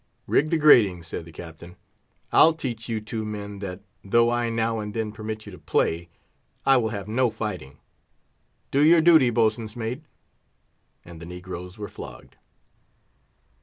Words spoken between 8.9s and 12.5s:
duty, boatswain's mate!" And the negroes were flogged.